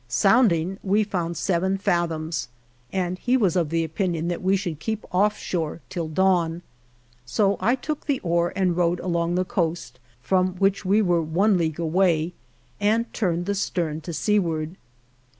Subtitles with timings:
[0.07, 2.47] Sounding, we found seven fathoms,
[2.91, 6.63] and he was of the opinion that we should keep off shore till dawn.
[7.23, 10.55] So I took 53 THE JOURNEY OF the oar and rowed along the coast, from
[10.55, 12.33] which we were one league away,
[12.79, 14.75] and turned the stern to seaward.